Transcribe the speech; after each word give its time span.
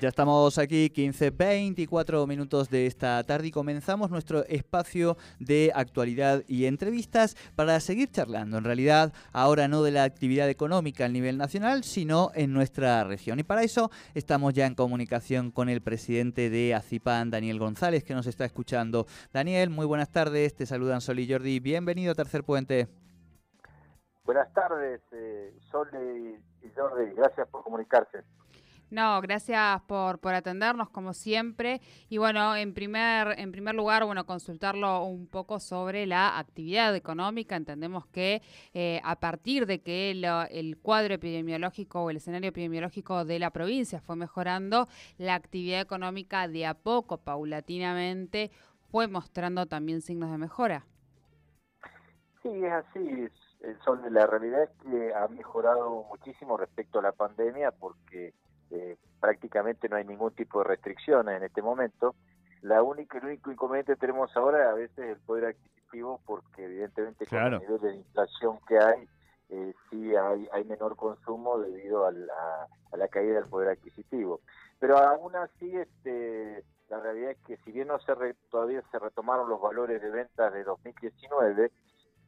Ya 0.00 0.10
estamos 0.10 0.58
aquí, 0.58 0.90
15, 0.90 1.30
24 1.30 2.24
minutos 2.28 2.70
de 2.70 2.86
esta 2.86 3.20
tarde 3.24 3.48
y 3.48 3.50
comenzamos 3.50 4.10
nuestro 4.10 4.44
espacio 4.44 5.16
de 5.40 5.72
actualidad 5.74 6.44
y 6.46 6.66
entrevistas 6.66 7.34
para 7.56 7.80
seguir 7.80 8.08
charlando. 8.12 8.58
En 8.58 8.64
realidad, 8.64 9.12
ahora 9.32 9.66
no 9.66 9.82
de 9.82 9.90
la 9.90 10.04
actividad 10.04 10.48
económica 10.48 11.06
a 11.06 11.08
nivel 11.08 11.36
nacional, 11.36 11.82
sino 11.82 12.30
en 12.34 12.52
nuestra 12.52 13.02
región. 13.02 13.40
Y 13.40 13.42
para 13.42 13.64
eso 13.64 13.90
estamos 14.14 14.54
ya 14.54 14.66
en 14.66 14.76
comunicación 14.76 15.50
con 15.50 15.68
el 15.68 15.80
presidente 15.80 16.48
de 16.48 16.76
ACIPAN, 16.76 17.30
Daniel 17.30 17.58
González, 17.58 18.04
que 18.04 18.14
nos 18.14 18.28
está 18.28 18.44
escuchando. 18.44 19.06
Daniel, 19.32 19.68
muy 19.68 19.86
buenas 19.86 20.10
tardes, 20.10 20.54
te 20.54 20.64
saludan 20.64 21.00
Sol 21.00 21.18
y 21.18 21.28
Jordi. 21.28 21.58
Bienvenido 21.58 22.12
a 22.12 22.14
Tercer 22.14 22.44
Puente. 22.44 22.86
Buenas 24.24 24.52
tardes, 24.52 25.00
eh, 25.10 25.52
Sol 25.72 25.88
y 26.62 26.68
Jordi, 26.76 27.14
gracias 27.14 27.48
por 27.48 27.64
comunicarse. 27.64 28.22
No, 28.90 29.20
gracias 29.20 29.82
por, 29.82 30.18
por 30.18 30.34
atendernos 30.34 30.88
como 30.88 31.12
siempre. 31.12 31.80
Y 32.08 32.16
bueno, 32.16 32.56
en 32.56 32.72
primer, 32.72 33.38
en 33.38 33.52
primer 33.52 33.74
lugar, 33.74 34.04
bueno, 34.04 34.24
consultarlo 34.24 35.04
un 35.04 35.26
poco 35.26 35.60
sobre 35.60 36.06
la 36.06 36.38
actividad 36.38 36.94
económica. 36.96 37.56
Entendemos 37.56 38.06
que 38.06 38.40
eh, 38.72 39.00
a 39.04 39.16
partir 39.20 39.66
de 39.66 39.82
que 39.82 40.10
el 40.10 40.78
cuadro 40.78 41.14
epidemiológico 41.14 42.02
o 42.02 42.10
el 42.10 42.16
escenario 42.16 42.48
epidemiológico 42.48 43.24
de 43.24 43.38
la 43.38 43.50
provincia 43.50 44.00
fue 44.00 44.16
mejorando, 44.16 44.88
la 45.18 45.34
actividad 45.34 45.80
económica 45.80 46.48
de 46.48 46.66
a 46.66 46.74
poco, 46.74 47.18
paulatinamente, 47.18 48.50
fue 48.90 49.06
mostrando 49.06 49.66
también 49.66 50.00
signos 50.00 50.30
de 50.30 50.38
mejora. 50.38 50.86
Sí, 52.42 52.48
es 52.64 52.72
así. 52.72 53.28
Son, 53.84 54.00
la 54.14 54.26
realidad 54.26 54.62
es 54.62 54.70
que 54.82 55.12
ha 55.12 55.28
mejorado 55.28 56.04
muchísimo 56.08 56.56
respecto 56.56 57.00
a 57.00 57.02
la 57.02 57.12
pandemia 57.12 57.72
porque 57.72 58.32
eh, 58.70 58.96
prácticamente 59.20 59.88
no 59.88 59.96
hay 59.96 60.04
ningún 60.04 60.32
tipo 60.32 60.60
de 60.60 60.68
restricciones 60.68 61.36
en 61.36 61.44
este 61.44 61.62
momento. 61.62 62.14
La 62.62 62.82
única, 62.82 63.18
el 63.18 63.26
único 63.26 63.52
inconveniente 63.52 63.94
que 63.94 64.00
tenemos 64.00 64.36
ahora 64.36 64.70
a 64.70 64.74
veces 64.74 64.98
es 64.98 65.16
el 65.16 65.20
poder 65.20 65.46
adquisitivo 65.46 66.20
porque 66.26 66.64
evidentemente 66.64 67.26
con 67.26 67.38
el 67.38 67.60
nivel 67.60 67.80
de 67.80 67.96
inflación 67.96 68.58
que 68.66 68.78
hay, 68.78 69.08
eh, 69.50 69.74
sí 69.88 70.14
hay, 70.14 70.48
hay 70.52 70.64
menor 70.64 70.96
consumo 70.96 71.58
debido 71.58 72.06
a 72.06 72.12
la, 72.12 72.68
a 72.92 72.96
la 72.96 73.08
caída 73.08 73.34
del 73.34 73.48
poder 73.48 73.70
adquisitivo. 73.70 74.40
Pero 74.78 74.98
aún 74.98 75.34
así, 75.36 75.76
este, 75.76 76.64
la 76.88 77.00
realidad 77.00 77.32
es 77.32 77.38
que 77.46 77.56
si 77.58 77.72
bien 77.72 77.88
no 77.88 77.98
se 78.00 78.12
todavía 78.50 78.82
se 78.90 78.98
retomaron 78.98 79.48
los 79.48 79.60
valores 79.60 80.00
de 80.00 80.10
ventas 80.10 80.52
de 80.52 80.64
2019, 80.64 81.70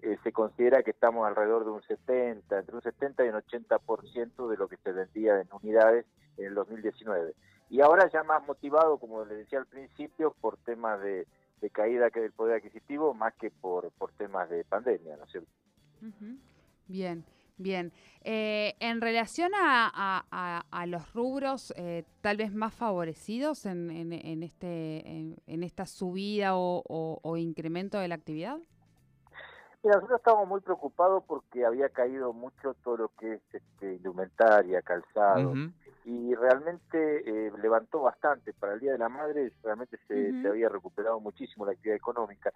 eh, 0.03 0.19
se 0.23 0.33
considera 0.33 0.83
que 0.83 0.93
estamos 0.93 1.27
alrededor 1.27 1.65
de 1.65 1.71
un 1.71 1.83
70, 1.83 2.59
entre 2.59 2.75
un 2.75 2.83
70 2.83 3.25
y 3.25 3.29
un 3.29 3.35
80% 3.35 4.49
de 4.49 4.57
lo 4.57 4.69
que 4.69 4.79
se 4.79 4.93
vendía 4.93 5.41
en 5.41 5.49
unidades 5.53 6.07
en 6.41 6.49
el 6.49 6.55
2019. 6.55 7.35
Y 7.71 7.81
ahora 7.81 8.11
ya 8.13 8.23
más 8.25 8.45
motivado, 8.47 8.99
como 8.99 9.25
le 9.25 9.37
decía 9.37 9.59
al 9.61 9.67
principio, 9.67 10.35
por 10.41 10.57
temas 10.59 11.01
de, 11.01 11.27
caída 11.73 12.11
que 12.11 12.21
del 12.21 12.33
poder 12.33 12.57
adquisitivo, 12.57 13.15
más 13.15 13.35
que 13.35 13.51
por, 13.51 13.91
por 13.93 14.13
temas 14.13 14.51
de 14.51 14.65
pandemia, 14.65 15.17
¿no 15.17 15.25
es 15.25 15.31
cierto? 15.31 15.51
Bien. 16.89 17.25
Bien, 17.57 17.93
eh, 18.23 18.75
en 18.81 19.03
relación 19.03 19.53
a, 19.55 20.65
a, 20.71 20.87
los 20.87 21.13
rubros 21.13 21.75
eh, 21.77 22.05
tal 22.23 22.39
vez 22.39 22.55
más 22.55 22.73
favorecidos 22.73 23.67
en, 23.67 23.91
en, 23.91 24.43
este, 24.43 25.07
en, 25.07 25.63
esta 25.63 25.85
subida 25.85 26.53
o 26.55 27.37
incremento 27.37 27.99
de 27.99 28.09
la 28.09 28.15
actividad. 28.15 28.61
Mira, 29.83 29.97
nosotros 29.97 30.21
estamos 30.21 30.47
muy 30.47 30.61
preocupados 30.61 31.25
porque 31.27 31.65
había 31.65 31.89
caído 31.89 32.35
mucho 32.35 32.75
todo 32.85 32.97
lo 32.99 33.09
que 33.19 33.35
es 33.35 33.43
este, 33.53 33.95
indumentaria, 33.95 34.83
calzado, 34.83 35.55
y 36.05 36.35
realmente 36.35 37.47
eh, 37.47 37.53
levantó 37.63 38.03
bastante. 38.03 38.53
Para 38.53 38.75
el 38.75 38.81
Día 38.81 38.93
de 38.93 38.99
la 38.99 39.09
Madre 39.09 39.53
realmente 39.63 39.99
se, 40.07 40.43
se, 40.43 40.49
había 40.49 40.69
recuperado 40.69 41.19
muchísimo 41.21 41.65
la 41.65 41.73
actividad 41.73 41.97
económica. 41.97 42.53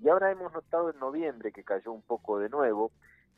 Y 0.00 0.08
ahora 0.08 0.30
hemos 0.30 0.52
notado 0.52 0.90
en 0.90 1.00
noviembre 1.00 1.50
que 1.50 1.64
cayó 1.64 1.90
un 1.90 2.02
poco 2.02 2.38
de 2.38 2.48
nuevo, 2.48 2.92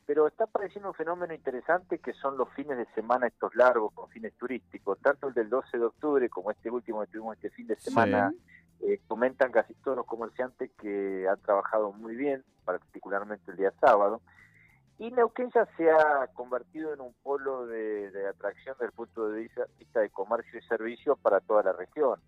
pero 0.05 0.27
está 0.27 0.43
apareciendo 0.43 0.89
un 0.89 0.95
fenómeno 0.95 1.33
interesante 1.33 1.97
que 1.97 2.13
son 2.13 2.37
los 2.37 2.49
fines 2.49 2.77
de 2.77 2.85
semana 2.93 3.27
estos 3.27 3.55
largos 3.55 3.91
con 3.93 4.07
fines 4.09 4.33
turísticos, 4.33 4.99
tanto 4.99 5.29
el 5.29 5.33
del 5.33 5.49
12 5.49 5.79
de 5.79 5.85
octubre 5.85 6.29
como 6.29 6.51
este 6.51 6.69
último 6.69 7.01
que 7.01 7.07
tuvimos 7.07 7.35
este 7.37 7.49
fin 7.49 7.65
de 7.65 7.75
semana. 7.77 8.31
Eh, 8.83 8.99
comentan 9.07 9.51
casi 9.51 9.75
todos 9.75 9.97
los 9.97 10.07
comerciantes 10.07 10.71
que 10.79 11.27
han 11.29 11.39
trabajado 11.41 11.91
muy 11.93 12.15
bien, 12.15 12.43
particularmente 12.65 13.51
el 13.51 13.57
día 13.57 13.71
sábado. 13.79 14.21
Y 14.97 15.11
Neuquén 15.11 15.51
ya 15.53 15.67
se 15.77 15.89
ha 15.91 16.27
convertido 16.33 16.93
en 16.93 17.01
un 17.01 17.13
polo 17.23 17.67
de, 17.67 18.27
atracción 18.27 18.75
desde 18.79 18.87
el 18.87 18.91
punto 18.91 19.29
de 19.29 19.49
vista 19.77 19.99
de 19.99 20.09
comercio 20.09 20.59
y 20.59 20.63
servicios 20.63 21.17
para 21.19 21.39
toda 21.41 21.63
la 21.63 21.73
región. 21.73 22.19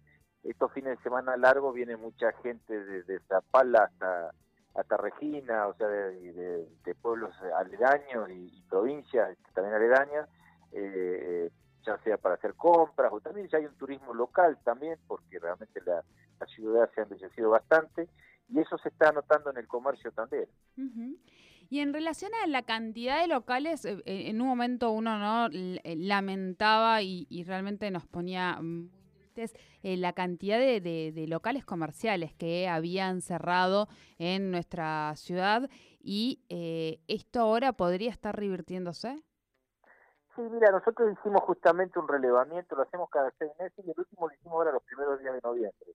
Estos 0.43 0.71
fines 0.73 0.97
de 0.97 1.03
semana 1.03 1.37
largos 1.37 1.73
viene 1.73 1.97
mucha 1.97 2.31
gente 2.43 2.83
desde 2.83 3.19
Zapala 3.27 3.85
hasta, 3.85 4.31
hasta 4.75 4.97
Regina, 4.97 5.67
o 5.67 5.73
sea, 5.75 5.87
de, 5.87 6.95
pueblos 7.01 7.35
aledaños 7.55 8.29
y, 8.29 8.63
provincias 8.69 9.37
también 9.53 9.75
aledañas, 9.75 10.29
eh, 10.71 11.49
ya 11.85 11.97
sea 11.99 12.17
para 12.17 12.35
hacer 12.35 12.55
compras 12.55 13.11
o 13.11 13.19
también 13.21 13.47
ya 13.49 13.57
hay 13.57 13.65
un 13.65 13.75
turismo 13.75 14.13
local 14.13 14.57
también, 14.63 14.97
porque 15.07 15.37
realmente 15.39 15.81
la, 15.85 16.03
la 16.39 16.45
ciudad 16.47 16.89
se 16.93 17.01
ha 17.01 17.03
embellecido 17.03 17.49
bastante 17.49 18.07
y 18.49 18.59
eso 18.59 18.77
se 18.77 18.89
está 18.89 19.11
notando 19.11 19.51
en 19.51 19.57
el 19.57 19.67
comercio 19.67 20.11
también. 20.11 20.47
Y 21.69 21.79
en 21.79 21.93
relación 21.93 22.31
a 22.43 22.47
la 22.47 22.61
cantidad 22.61 23.21
de 23.21 23.27
locales, 23.27 23.85
eh, 23.85 24.01
eh, 24.05 24.29
en 24.29 24.41
un 24.41 24.47
momento 24.47 24.91
uno 24.91 25.17
no 25.17 25.49
eh, 25.51 25.95
lamentaba 25.97 27.01
y, 27.01 27.43
realmente 27.47 27.89
nos 27.89 28.05
ponía 28.05 28.59
tristes 29.33 29.59
la 29.81 30.13
cantidad 30.13 30.59
de, 30.59 30.79
de, 30.79 31.27
locales 31.27 31.65
comerciales 31.65 32.33
que 32.33 32.67
habían 32.67 33.21
cerrado 33.21 33.87
en 34.19 34.51
nuestra 34.51 35.13
ciudad 35.15 35.67
y 35.99 36.39
esto 37.07 37.41
ahora 37.41 37.73
podría 37.73 38.11
estar 38.11 38.35
revirtiéndose. 38.35 39.15
Sí, 40.35 40.41
mira, 40.41 40.71
nosotros 40.71 41.11
hicimos 41.11 41.43
justamente 41.43 41.99
un 41.99 42.07
relevamiento, 42.07 42.75
lo 42.75 42.81
hacemos 42.81 43.07
cada 43.11 43.31
seis 43.37 43.51
meses 43.59 43.85
y 43.85 43.91
el 43.91 43.99
último 43.99 44.27
lo 44.27 44.33
hicimos 44.33 44.53
ahora 44.53 44.71
los 44.71 44.83
primeros 44.83 45.19
días 45.19 45.35
de 45.35 45.41
noviembre. 45.43 45.93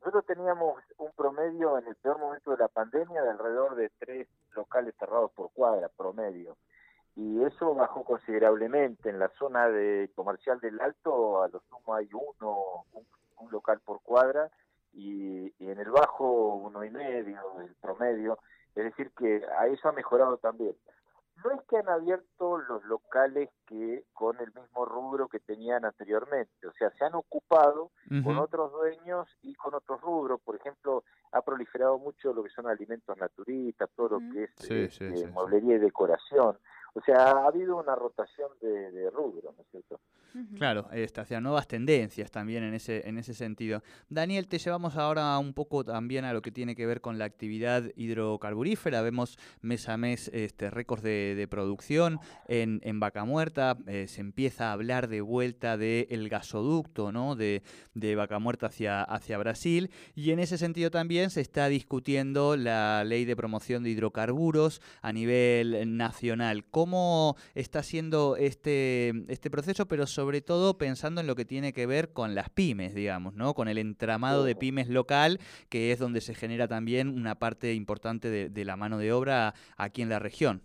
Nosotros 0.00 0.24
teníamos 0.24 0.82
un 0.96 1.12
promedio 1.12 1.76
en 1.78 1.86
el 1.86 1.94
peor 1.96 2.18
momento 2.18 2.52
de 2.52 2.56
la 2.56 2.68
pandemia 2.68 3.22
de 3.22 3.30
alrededor 3.30 3.74
de 3.74 3.90
tres 3.98 4.28
locales 4.54 4.94
cerrados 4.98 5.30
por 5.32 5.50
cuadra, 5.52 5.90
promedio. 5.94 6.56
Y 7.16 7.42
eso 7.42 7.74
bajó 7.74 8.02
considerablemente. 8.04 9.10
En 9.10 9.18
la 9.18 9.28
zona 9.38 9.68
de 9.68 10.10
comercial 10.14 10.58
del 10.60 10.80
Alto, 10.80 11.42
a 11.42 11.48
lo 11.48 11.60
sumo 11.68 11.94
hay 11.94 12.08
uno, 12.12 12.86
un, 12.92 13.50
local 13.50 13.80
por 13.84 14.00
cuadra, 14.00 14.50
y, 14.94 15.52
y, 15.58 15.70
en 15.70 15.78
el 15.78 15.90
bajo 15.90 16.54
uno 16.54 16.82
y 16.82 16.90
medio, 16.90 17.60
el 17.60 17.74
promedio. 17.74 18.38
Es 18.74 18.84
decir, 18.84 19.10
que 19.16 19.42
a 19.58 19.66
eso 19.66 19.88
ha 19.88 19.92
mejorado 19.92 20.38
también 20.38 20.74
no 21.44 21.50
es 21.52 21.60
que 21.68 21.76
han 21.76 21.88
abierto 21.88 22.58
los 22.58 22.84
locales 22.84 23.50
que 23.66 24.04
con 24.12 24.38
el 24.40 24.52
mismo 24.54 24.84
rubro 24.84 25.28
que 25.28 25.40
tenían 25.40 25.84
anteriormente, 25.84 26.66
o 26.66 26.72
sea, 26.72 26.90
se 26.92 27.04
han 27.04 27.14
ocupado 27.14 27.90
con 28.24 28.38
otros 28.38 28.72
dueños 28.72 29.28
y 29.42 29.54
con 29.54 29.74
otros 29.74 30.00
rubros, 30.00 30.40
por 30.40 30.56
ejemplo, 30.56 31.04
ha 31.32 31.42
proliferado 31.42 31.98
mucho 31.98 32.32
lo 32.32 32.42
que 32.42 32.50
son 32.50 32.66
alimentos 32.66 33.16
naturistas, 33.18 33.90
todo 33.94 34.18
lo 34.18 34.32
que 34.32 34.44
es 34.44 34.70
este, 34.70 35.26
mueblería 35.28 35.76
y 35.76 35.78
decoración, 35.78 36.58
o 36.94 37.00
sea, 37.02 37.30
ha 37.30 37.46
habido 37.46 37.76
una 37.76 37.94
rotación 37.94 38.50
de, 38.60 38.90
de 38.90 39.10
rubro, 39.10 39.52
¿no 39.54 39.62
es 39.62 39.75
Claro, 40.56 40.88
este, 40.92 41.20
hacia 41.20 41.40
nuevas 41.40 41.66
tendencias 41.66 42.30
también 42.30 42.64
en 42.64 42.74
ese, 42.74 43.08
en 43.08 43.18
ese 43.18 43.34
sentido. 43.34 43.82
Daniel, 44.08 44.48
te 44.48 44.58
llevamos 44.58 44.96
ahora 44.96 45.38
un 45.38 45.54
poco 45.54 45.84
también 45.84 46.24
a 46.24 46.32
lo 46.32 46.42
que 46.42 46.50
tiene 46.50 46.74
que 46.74 46.86
ver 46.86 47.00
con 47.00 47.18
la 47.18 47.24
actividad 47.24 47.84
hidrocarburífera. 47.96 49.02
Vemos 49.02 49.38
mes 49.60 49.88
a 49.88 49.96
mes 49.96 50.30
este, 50.32 50.70
récords 50.70 51.02
de, 51.02 51.46
producción 51.50 52.18
en, 52.48 52.80
en 52.82 53.00
Vaca 53.00 53.24
Muerta. 53.24 53.76
Eh, 53.86 54.06
se 54.08 54.20
empieza 54.20 54.70
a 54.70 54.72
hablar 54.72 55.08
de 55.08 55.20
vuelta 55.20 55.76
del 55.76 56.28
gasoducto 56.28 57.12
¿no? 57.12 57.36
de, 57.36 57.62
de 57.94 58.16
Vaca 58.16 58.38
Muerta 58.38 58.66
hacia, 58.66 59.02
hacia 59.02 59.38
Brasil. 59.38 59.90
Y 60.14 60.30
en 60.32 60.40
ese 60.40 60.58
sentido 60.58 60.90
también 60.90 61.30
se 61.30 61.40
está 61.40 61.68
discutiendo 61.68 62.56
la 62.56 63.04
ley 63.04 63.24
de 63.24 63.36
promoción 63.36 63.82
de 63.82 63.90
hidrocarburos 63.90 64.80
a 65.02 65.12
nivel 65.12 65.96
nacional. 65.96 66.64
¿Cómo 66.64 67.36
está 67.54 67.82
siendo 67.82 68.36
este, 68.36 69.12
este 69.28 69.50
proceso? 69.50 69.86
Pero 69.86 70.06
sobre 70.26 70.40
todo 70.40 70.76
pensando 70.76 71.20
en 71.20 71.28
lo 71.28 71.36
que 71.36 71.44
tiene 71.44 71.72
que 71.72 71.86
ver 71.86 72.12
con 72.12 72.34
las 72.34 72.50
pymes, 72.50 72.96
digamos, 72.96 73.34
¿no? 73.34 73.54
Con 73.54 73.68
el 73.68 73.78
entramado 73.78 74.42
de 74.42 74.56
pymes 74.56 74.88
local, 74.88 75.38
que 75.70 75.92
es 75.92 76.00
donde 76.00 76.20
se 76.20 76.34
genera 76.34 76.66
también 76.66 77.16
una 77.16 77.36
parte 77.36 77.74
importante 77.74 78.28
de, 78.28 78.64
la 78.64 78.74
mano 78.74 78.98
de 78.98 79.12
obra 79.12 79.54
aquí 79.76 80.02
en 80.02 80.08
la 80.08 80.18
región. 80.18 80.62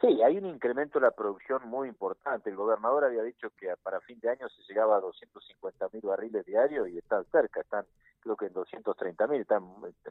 Sí, 0.00 0.22
hay 0.22 0.38
un 0.38 0.46
incremento 0.46 1.00
de 1.00 1.06
la 1.06 1.10
producción 1.10 1.68
muy 1.68 1.88
importante. 1.88 2.50
El 2.50 2.56
gobernador 2.56 3.02
había 3.02 3.24
dicho 3.24 3.50
que 3.58 3.74
para 3.82 4.00
fin 4.00 4.20
de 4.20 4.30
año 4.30 4.48
se 4.48 4.62
llegaba 4.68 4.98
a 4.98 5.00
250 5.00 5.88
mil 5.92 6.02
barriles 6.02 6.46
diarios 6.46 6.88
y 6.88 6.98
están 6.98 7.24
cerca, 7.32 7.62
están 7.62 7.84
creo 8.20 8.36
que 8.36 8.46
en 8.46 8.52
230 8.52 9.26
mil. 9.26 9.44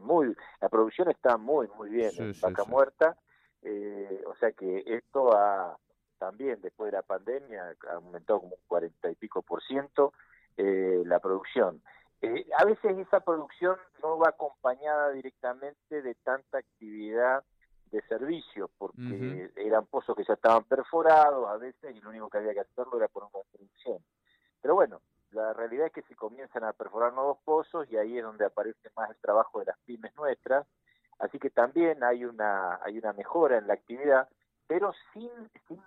muy, 0.02 0.36
la 0.60 0.68
producción 0.68 1.10
está 1.10 1.38
muy 1.38 1.70
muy 1.78 1.90
bien 1.90 2.12
en 2.18 2.34
Vaca 2.42 2.66
Muerta, 2.66 3.16
eh, 3.62 4.22
o 4.28 4.36
sea 4.36 4.52
que 4.52 4.84
esto 4.86 5.32
ha 5.38 5.78
también 6.20 6.62
después 6.62 6.92
de 6.92 6.98
la 6.98 7.02
pandemia 7.02 7.76
ha 7.90 7.94
aumentado 7.94 8.42
como 8.42 8.56
un 8.56 8.62
40 8.68 9.10
y 9.10 9.16
pico 9.16 9.42
por 9.42 9.64
ciento 9.64 10.14
eh, 10.58 11.02
la 11.06 11.20
producción. 11.20 11.82
Eh, 12.22 12.46
a 12.58 12.66
veces 12.66 12.98
esa 12.98 13.22
producción 13.22 13.78
no 14.04 14.18
va 14.18 14.30
acompañada 14.30 15.12
directamente 15.12 16.02
de 16.02 16.16
tanta 16.16 16.58
actividad 16.58 17.44
de 17.92 18.02
servicios, 18.04 18.70
porque 18.78 19.52
eran 19.56 19.86
pozos 19.88 20.16
que 20.16 20.24
ya 20.24 20.34
estaban 20.34 20.64
perforados 20.66 21.50
a 21.50 21.58
veces 21.58 21.96
y 21.96 22.02
lo 22.02 22.10
único 22.10 22.30
que 22.30 22.38
había 22.38 22.54
que 22.54 22.60
hacerlo 22.60 22.98
era 22.98 23.08
poner 23.08 23.30
una 23.34 23.44
producción. 23.52 23.98
Pero 24.62 24.76
bueno, 24.76 25.02
la 25.32 25.54
realidad 25.54 25.88
es 25.88 25.94
que 25.94 26.02
se 26.04 26.16
comienzan 26.16 26.66
a 26.66 26.74
perforar 26.74 27.14
nuevos 27.14 27.40
pozos 27.44 27.88
y 27.90 27.98
ahí 27.98 28.18
es 28.18 28.24
donde 28.24 28.46
aparece 28.46 28.90
más 28.96 29.10
el 29.10 29.18
trabajo 29.18 29.60
de 29.60 29.66
las 29.66 29.78
pymes 29.86 30.16
nuestras, 30.16 30.68
así 31.20 31.40
que 31.40 31.50
también 31.50 32.04
hay 32.04 32.26
una, 32.26 32.80
hay 32.84 32.98
una 32.98 33.14
mejora 33.14 33.58
en 33.58 33.68
la 33.68 33.74
actividad, 33.74 34.28
pero 34.70 34.94
sin, 35.12 35.30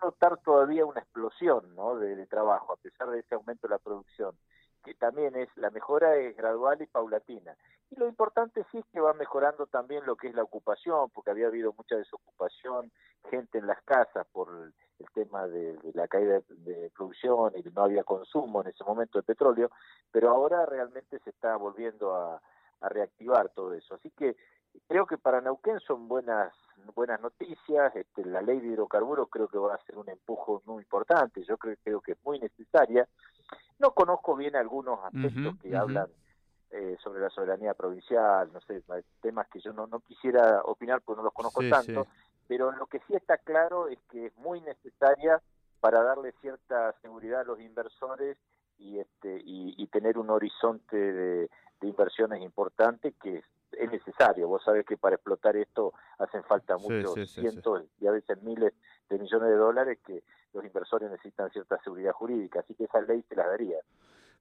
notar 0.03 0.43
todavía 0.43 0.85
una 0.85 1.01
explosión 1.01 1.75
¿no? 1.75 1.97
de 1.97 2.27
trabajo, 2.27 2.75
a 2.75 2.77
pesar 2.77 3.09
de 3.11 3.21
ese 3.21 3.35
aumento 3.35 3.67
de 3.67 3.71
la 3.71 3.79
producción 3.79 4.37
que 4.83 4.95
también 4.95 5.35
es 5.37 5.49
la 5.57 5.71
mejora 5.71 6.17
es 6.17 6.37
gradual 6.37 6.81
y 6.83 6.87
paulatina. 6.87 7.57
Y 7.91 7.97
lo 7.97 8.09
importante 8.09 8.65
sí 8.71 8.79
es 8.79 8.85
que 8.93 9.01
va 9.01 9.13
mejorando 9.15 9.67
también 9.67 10.05
lo 10.07 10.17
que 10.17 10.29
es 10.29 10.35
la 10.35 10.43
ocupación, 10.43 11.11
porque 11.11 11.31
había 11.31 11.47
habido 11.47 11.75
mucha 11.77 11.97
desocupación, 11.97 12.91
gente 13.31 13.59
en 13.59 13.67
las 13.67 13.83
casas 13.83 14.27
por 14.33 14.49
el, 14.49 14.73
tema 15.15 15.47
de, 15.47 15.79
la 15.95 16.07
caída 16.07 16.41
de, 16.49 16.91
producción 16.95 17.53
y 17.57 17.63
no 17.71 17.83
había 17.83 18.05
consumo 18.05 18.63
en 18.63 18.69
ese 18.69 18.85
momento 18.85 19.19
de 19.19 19.25
petróleo, 19.25 19.71
pero 20.11 20.31
ahora 20.31 20.65
realmente 20.65 21.19
se 21.19 21.31
está 21.31 21.57
volviendo 21.57 22.15
a, 22.15 22.41
reactivar 22.85 23.49
todo 23.51 23.75
eso. 23.75 23.95
Así 23.95 24.11
que 24.11 24.35
creo 24.89 25.07
que 25.07 25.19
para 25.19 25.41
Neuquén 25.41 25.81
son 25.81 26.09
buenas 26.09 26.53
buenas 26.95 27.21
noticias. 27.21 27.95
Este, 27.95 28.25
la 28.25 28.43
ley 28.43 28.61
de 28.61 28.69
hidrocarburos 28.69 29.29
creo 29.31 29.49
que 29.49 29.59
va 29.59 29.75
a 29.75 29.85
ser 29.85 29.97
un 29.99 30.09
empujo 30.09 30.63
muy 30.67 30.83
importante. 30.83 31.43
Yo 31.45 31.57
creo, 31.59 31.77
creo 31.83 32.01
que 32.01 32.13
es 32.13 32.19
muy 32.25 32.39
necesaria. 32.39 33.09
No 33.79 33.93
conozco 33.93 34.37
bien 34.37 34.57
algunos 34.57 34.99
aspectos 35.05 35.57
que 35.61 35.77
hablan 35.77 36.09
eh, 36.71 36.97
sobre 37.03 37.21
la 37.21 37.31
soberanía 37.31 37.75
provincial, 37.75 38.51
no 38.53 38.61
sé, 38.63 38.83
temas 39.21 39.47
que 39.49 39.61
yo 39.61 39.73
no, 39.73 39.87
no 39.87 40.01
quisiera 40.01 40.63
opinar 40.65 41.03
porque 41.03 41.19
no 41.19 41.25
los 41.25 41.35
conozco 41.35 41.61
tanto, 41.69 42.07
pero 42.49 42.73
lo 42.73 42.87
que 42.87 43.01
sí 43.01 43.15
está 43.15 43.37
claro 43.39 43.89
es 43.89 43.99
que 44.11 44.27
es 44.27 44.37
muy 44.39 44.61
necesaria 44.63 45.43
para 45.81 46.03
darle 46.03 46.33
cierta 46.41 46.95
seguridad 47.03 47.41
a 47.41 47.45
los 47.45 47.61
inversores 47.61 48.39
y, 48.79 49.01
este, 49.01 49.43
y, 49.45 49.87
tener 49.89 50.17
un 50.17 50.31
horizonte 50.31 50.97
de, 50.97 51.51
inversiones 51.89 52.41
importantes 52.43 53.15
que 53.21 53.39
es, 53.39 53.45
necesario. 53.91 54.49
Vos 54.49 54.63
sabés 54.65 54.85
que 54.85 54.97
para 54.97 55.17
explotar 55.17 55.57
esto 55.57 55.95
hacen 56.19 56.45
falta 56.45 56.77
muchos 56.77 57.15
cientos 57.31 57.85
y 58.01 58.07
a 58.07 58.11
veces 58.11 58.41
miles 58.43 58.75
de 59.09 59.19
millones 59.19 59.49
de 59.49 59.57
dólares 59.57 59.99
que 60.07 60.23
los 60.53 60.65
inversores 60.65 61.11
necesitan 61.11 61.51
cierta 61.51 61.79
seguridad 61.83 62.13
jurídica, 62.13 62.61
así 62.61 62.75
que 62.75 62.85
esa 62.85 63.01
ley 63.01 63.25
se 63.29 63.35
la 63.35 63.47
daría. 63.47 63.79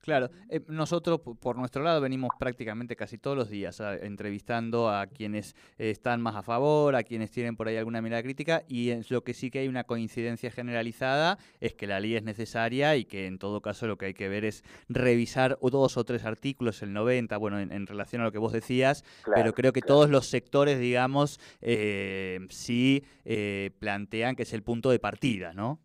Claro, 0.01 0.29
eh, 0.49 0.61
nosotros 0.67 1.21
por 1.21 1.57
nuestro 1.57 1.83
lado 1.83 2.01
venimos 2.01 2.31
prácticamente 2.39 2.95
casi 2.95 3.17
todos 3.17 3.37
los 3.37 3.49
días 3.49 3.79
entrevistando 4.01 4.89
a 4.89 5.07
quienes 5.07 5.55
están 5.77 6.21
más 6.21 6.35
a 6.35 6.43
favor, 6.43 6.95
a 6.95 7.03
quienes 7.03 7.31
tienen 7.31 7.55
por 7.55 7.67
ahí 7.67 7.77
alguna 7.77 8.01
mirada 8.01 8.23
crítica 8.23 8.63
y 8.67 8.91
en 8.91 9.03
lo 9.09 9.23
que 9.23 9.33
sí 9.33 9.49
que 9.51 9.59
hay 9.59 9.67
una 9.67 9.83
coincidencia 9.83 10.51
generalizada 10.51 11.37
es 11.59 11.73
que 11.73 11.87
la 11.87 11.99
ley 11.99 12.15
es 12.15 12.23
necesaria 12.23 12.95
y 12.95 13.05
que 13.05 13.27
en 13.27 13.39
todo 13.39 13.61
caso 13.61 13.87
lo 13.87 13.97
que 13.97 14.07
hay 14.07 14.13
que 14.13 14.29
ver 14.29 14.45
es 14.45 14.63
revisar 14.89 15.57
dos 15.71 15.97
o 15.97 16.03
tres 16.03 16.25
artículos, 16.25 16.83
el 16.83 16.93
90, 16.93 17.37
bueno, 17.37 17.59
en, 17.59 17.87
relación 17.87 18.21
a 18.21 18.25
lo 18.25 18.31
que 18.31 18.37
vos 18.37 18.51
decías, 18.51 19.03
pero 19.33 19.53
creo 19.53 19.73
que 19.73 19.81
todos 19.81 20.09
los 20.09 20.27
sectores, 20.27 20.79
digamos, 20.79 21.39
eh, 21.61 22.39
sí 22.49 23.03
eh, 23.25 23.71
plantean 23.79 24.35
que 24.35 24.43
es 24.43 24.53
el 24.53 24.61
punto 24.61 24.91
de 24.91 24.99
partida, 24.99 25.53
¿no? 25.53 25.79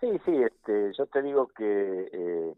Sí, 0.00 0.08
sí, 0.24 0.32
este, 0.36 0.92
yo 0.96 1.06
te 1.06 1.22
digo 1.22 1.48
que 1.48 2.54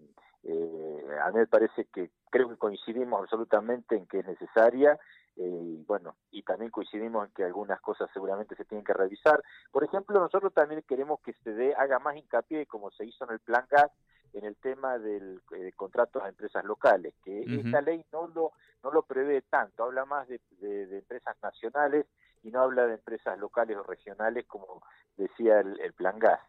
eh, 0.49 1.19
a 1.23 1.31
mí 1.31 1.39
me 1.39 1.47
parece 1.47 1.87
que 1.87 2.11
creo 2.31 2.49
que 2.49 2.57
coincidimos 2.57 3.21
absolutamente 3.21 3.97
en 3.97 4.07
que 4.07 4.21
es 4.21 4.27
necesaria 4.27 4.99
eh, 5.37 5.43
y 5.43 5.85
bueno, 5.85 6.17
y 6.31 6.43
también 6.43 6.71
coincidimos 6.71 7.27
en 7.27 7.35
que 7.35 7.45
algunas 7.45 7.81
cosas 7.81 8.09
seguramente 8.13 8.55
se 8.55 8.65
tienen 8.65 8.85
que 8.85 8.95
revisar. 8.95 9.43
Por 9.71 9.85
ejemplo, 9.85 10.19
nosotros 10.19 10.53
también 10.55 10.83
queremos 10.89 11.21
que 11.21 11.35
se 11.45 11.53
dé, 11.53 11.75
haga 11.75 11.99
más 11.99 12.17
hincapié, 12.17 12.67
como 12.67 12.91
se 12.91 13.05
hizo 13.05 13.25
en 13.25 13.33
el 13.33 13.41
Plan 13.41 13.67
GAS, 13.69 13.91
en 14.33 14.45
el 14.45 14.57
tema 14.57 14.99
del 14.99 15.41
eh, 15.57 15.73
contrato 15.75 16.23
a 16.23 16.29
empresas 16.29 16.65
locales, 16.65 17.15
que 17.25 17.41
esta 17.41 17.81
ley 17.81 18.05
no 18.13 18.29
lo, 18.29 18.53
no 18.83 18.91
lo 18.91 19.03
prevé 19.03 19.43
tanto, 19.43 19.85
habla 19.85 20.05
más 20.05 20.29
de, 20.29 20.41
de, 20.59 20.99
empresas 20.99 21.37
nacionales 21.43 22.07
y 22.43 22.51
no 22.51 22.61
habla 22.61 22.87
de 22.87 22.95
empresas 22.95 23.39
locales 23.39 23.77
o 23.79 23.83
regionales 23.83 24.47
como 24.47 24.83
decía 25.17 25.61
el, 25.61 25.81
el 25.81 25.93
Plan 25.95 26.19
GAS. 26.19 26.41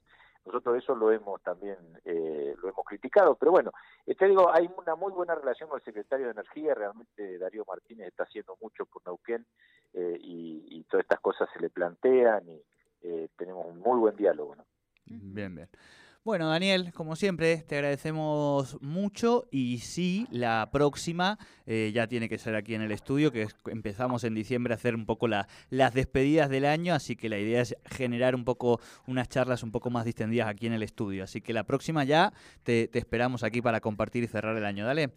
Nosotros 0.48 0.78
eso 0.78 0.96
lo 0.96 1.12
hemos 1.12 1.42
también 1.42 1.78
eh, 2.06 2.56
lo 2.62 2.70
hemos 2.70 2.86
criticado, 2.86 3.36
pero 3.36 3.52
bueno, 3.52 3.72
eh, 4.06 4.16
te 4.16 4.28
digo, 4.28 4.52
hay 4.52 4.70
una 4.78 4.96
muy 4.96 5.12
buena 5.12 5.36
relación 5.36 5.70
con 5.70 5.80
el 5.80 5.86
secretario 5.86 6.28
de 6.28 6.32
Energía, 6.32 6.74
realmente 6.74 7.38
Darío 7.38 7.66
Martínez 7.68 8.08
está 8.08 8.24
haciendo 8.24 8.58
mucho 8.62 8.86
por 8.86 9.06
Neuquén 9.06 9.46
eh, 9.94 10.18
y, 10.20 10.84
todas 10.90 11.04
estas 11.04 11.20
cosas 11.20 11.50
se 11.54 11.60
le 11.60 11.70
plantean 11.70 12.48
y 12.48 12.64
tenemos 13.36 13.66
un 13.68 13.80
muy 13.80 14.00
buen 14.00 14.16
diálogo. 14.16 14.56
¿no? 14.56 14.66
Bien, 15.06 15.54
bien. 15.54 15.70
Bueno, 16.28 16.50
Daniel, 16.50 16.92
como 16.92 17.16
siempre, 17.16 17.64
te 17.66 17.76
agradecemos 17.76 18.78
mucho 18.82 19.48
y 19.50 19.78
sí, 19.78 20.28
la 20.30 20.68
próxima 20.74 21.40
eh, 21.66 21.94
ya 21.96 22.08
tiene 22.08 22.28
que 22.28 22.38
ser 22.38 22.54
aquí 22.56 22.76
en 22.76 22.82
el 22.82 22.92
estudio, 22.92 23.32
que 23.32 23.48
empezamos 23.68 24.26
en 24.26 24.36
diciembre 24.36 24.74
a 24.74 24.76
hacer 24.76 24.94
un 24.94 25.06
poco 25.06 25.30
las 25.30 25.94
despedidas 25.94 26.50
del 26.50 26.66
año, 26.66 26.94
así 26.94 27.16
que 27.16 27.30
la 27.30 27.40
idea 27.40 27.62
es 27.62 27.78
generar 27.86 28.36
un 28.36 28.44
poco 28.44 28.82
unas 29.08 29.30
charlas 29.30 29.64
un 29.64 29.72
poco 29.72 29.90
más 29.90 30.04
distendidas 30.04 30.50
aquí 30.50 30.68
en 30.68 30.74
el 30.74 30.84
estudio. 30.84 31.24
Así 31.24 31.40
que 31.40 31.54
la 31.54 31.64
próxima 31.64 32.04
ya 32.04 32.34
te, 32.64 32.90
te 32.90 33.00
esperamos 33.00 33.44
aquí 33.44 33.62
para 33.62 33.80
compartir 33.80 34.26
y 34.26 34.28
cerrar 34.28 34.58
el 34.58 34.66
año. 34.66 34.86
Dale 34.86 35.14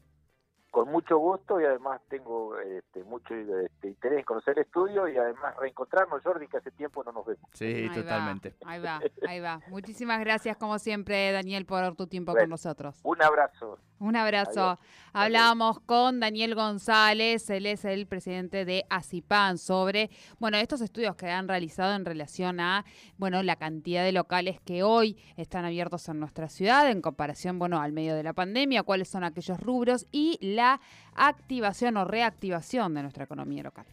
con 0.70 0.88
mucho 0.88 1.18
gusto 1.18 1.60
y 1.60 1.64
además 1.64 2.00
tengo 2.08 2.58
este, 2.58 3.02
mucho 3.04 3.34
este, 3.34 3.88
interés 3.88 4.20
en 4.20 4.24
conocer 4.24 4.56
el 4.56 4.64
estudio 4.64 5.08
y 5.08 5.16
además 5.16 5.56
reencontrarnos, 5.56 6.22
Jordi, 6.22 6.46
que 6.46 6.58
hace 6.58 6.70
tiempo 6.70 7.02
no 7.04 7.12
nos 7.12 7.26
vemos. 7.26 7.48
Sí, 7.52 7.88
totalmente. 7.94 8.54
ahí 8.64 8.80
va, 8.80 9.00
ahí 9.26 9.40
va. 9.40 9.60
Muchísimas 9.68 10.20
gracias, 10.20 10.56
como 10.56 10.78
siempre, 10.78 11.32
Daniel, 11.32 11.66
por 11.66 11.96
tu 11.96 12.06
tiempo 12.06 12.34
con 12.34 12.48
nosotros. 12.48 13.00
Un 13.02 13.22
abrazo. 13.22 13.78
Un 14.00 14.16
abrazo. 14.16 14.78
Hablábamos 15.12 15.78
con 15.80 16.20
Daniel 16.20 16.54
González, 16.54 17.50
él 17.50 17.66
es 17.66 17.84
el 17.84 18.06
presidente 18.06 18.64
de 18.64 18.86
ACIPAN, 18.88 19.58
sobre 19.58 20.08
bueno, 20.38 20.56
estos 20.56 20.80
estudios 20.80 21.16
que 21.16 21.28
han 21.28 21.46
realizado 21.46 21.94
en 21.94 22.06
relación 22.06 22.60
a 22.60 22.86
bueno, 23.18 23.42
la 23.42 23.56
cantidad 23.56 24.02
de 24.02 24.12
locales 24.12 24.58
que 24.62 24.82
hoy 24.82 25.18
están 25.36 25.66
abiertos 25.66 26.08
en 26.08 26.18
nuestra 26.18 26.48
ciudad 26.48 26.90
en 26.90 27.02
comparación 27.02 27.58
bueno, 27.58 27.78
al 27.78 27.92
medio 27.92 28.14
de 28.14 28.22
la 28.22 28.32
pandemia, 28.32 28.84
cuáles 28.84 29.08
son 29.08 29.22
aquellos 29.22 29.60
rubros 29.60 30.06
y 30.10 30.38
la 30.40 30.80
activación 31.14 31.98
o 31.98 32.06
reactivación 32.06 32.94
de 32.94 33.02
nuestra 33.02 33.24
economía 33.24 33.64
local. 33.64 33.84